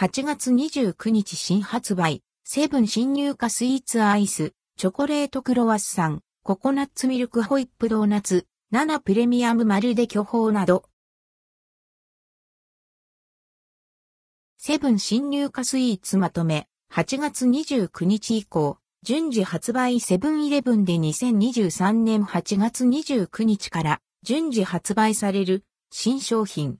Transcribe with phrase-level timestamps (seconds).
[0.00, 10.84] 8月29日新発売、セブン新入荷スイーツアイス、チョコレートクロワッサン、ココナッツミルクホイップドーナツ、7プレミアムまるで巨峰など。
[14.56, 19.98] セブン新入荷スイーツまとめ、8月29日以降、順次発売。
[19.98, 24.00] セブンイレブンで2023年8月29日から。
[24.22, 25.64] 順次発売される。
[25.90, 26.78] 新商品。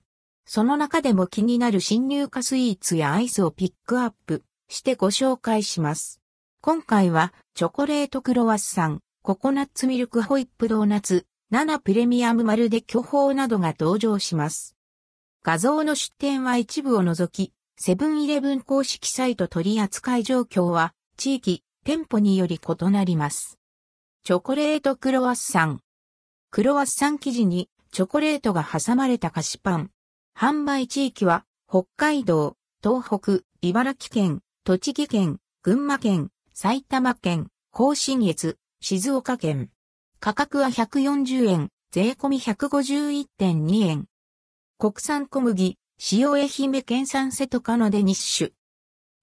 [0.51, 6.21] その中でも気になる新入荷スイーツやアイスをピックアップしてご紹介します。
[6.59, 14.75] 今回はチョコレートクロワッサン、ココナッツミルクホイップドーナツ、7プレミアムまるで巨峰などが登場します。
[15.43, 23.59] 画像の出展は一部を除き、セブンイレブン公式サイト取扱い状況は地域、店舗により異なります。
[24.23, 25.81] チョコレートクロワッサン。
[26.49, 29.91] クロワッサン生地にチョコレートが挟まれた菓子パン。
[30.39, 39.69] 販売地域は北海道、東北、茨城県、栃木県、群馬県、埼玉県、甲信越、静岡県。
[40.21, 44.05] 価格は140円、税込み151.2円。
[44.77, 45.77] 国産小麦、
[46.09, 48.51] 塩愛媛県産瀬戸カノで日種。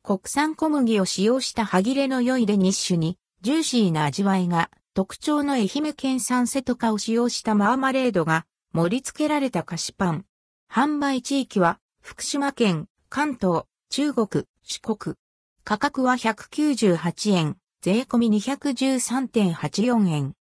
[0.02, 10.26] 国産小麦を使用した歯切れの良いデニッシュに、ジューシーな味わいが特徴の愛媛県産瀬戸カを使用したマーマレードが盛り付けられた菓子パン。
[10.70, 15.16] 販売地域は福島県、関東、中国、四国。
[15.64, 20.34] 価格は198円、税込み213.84円。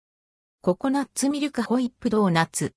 [0.61, 2.73] ココナッツミルクホイップドーナツ。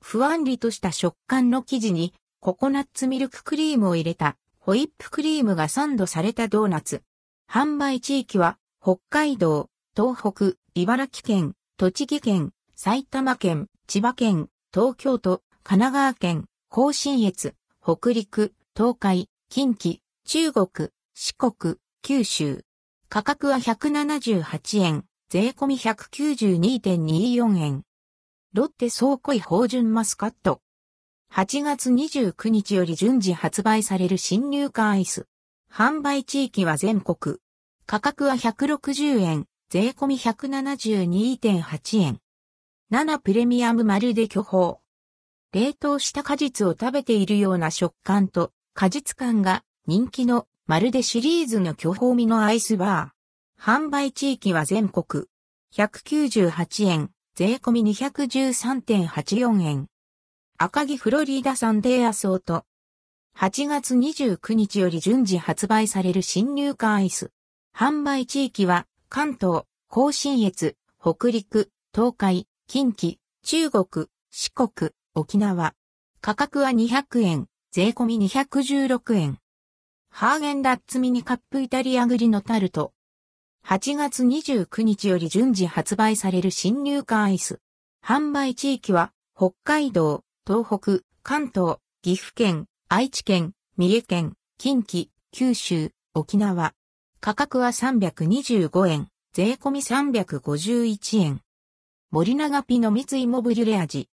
[0.00, 7.02] ふわんりとした食感の生地にココナッツミルククリームを入れたホイップクリームがサンドされたドーナツ。
[7.50, 16.44] 販売地域は、北海道、東北、茨城県、栃木県、埼玉県、千葉県、東京都、神奈川県、
[16.74, 22.64] 甲信越、北陸、東海、近畿、中国、四国、九州。
[23.10, 27.82] 価格は178円、税込み192.24円。
[28.54, 30.62] ロッテ総濃い芳醇マスカット。
[31.30, 35.26] 8月29日より順次発売される新入荷アイス。
[35.70, 37.36] 販売地域は全国。
[37.84, 42.20] 価格は160円、税込み172.8円。
[42.90, 44.81] 7プレミアムまるで巨峰。
[45.52, 53.62] 冷凍した果実を食べているような食感と果実感が人気のまるでシリーズの巨峰味のアイスバー。
[53.62, 55.26] 販売地域は全国。
[55.74, 59.88] 198円、税込み213.84円。
[60.56, 62.64] 赤木フロリーダサンデーアソート。
[63.36, 67.30] 8月29日より順次発売される新入荷アイス。
[67.76, 75.74] 販売地域は関東、甲信越、北陸、東海、近畿、中国、四国、沖縄。
[76.22, 79.38] 価格は200円、税込み216円。
[80.10, 82.94] ハーゲンダッツミニカップイタリアグリのタルト。
[83.66, 87.60] 8月29日より順次発売される新入荷アイス。
[88.02, 96.72] 販売地域は北海道、東北、関東、岐阜県、愛知県、三重県、近畿、九州、沖縄。
[97.20, 101.42] 価格は325円、税込み351円。
[102.10, 104.08] 森永ピの三井モブリュレ味。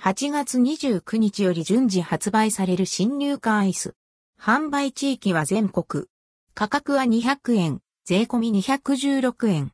[0.00, 3.94] 8月29日より順次発売される新入荷アイス。
[4.40, 6.06] 販売地域は全国。
[6.54, 9.70] 価格は200円、税込み216円。